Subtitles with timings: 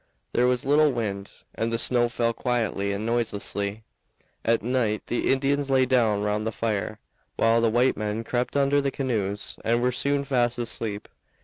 [0.33, 3.83] There was little wind, and the snow fell quietly and noiselessly.
[4.43, 6.97] At night the Indians lay down round the fire,
[7.35, 11.07] while the white men crept under the canoes and were soon fast asleep.